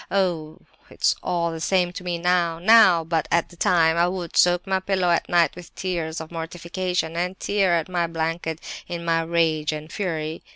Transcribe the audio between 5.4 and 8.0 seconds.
with tears of mortification, and tear at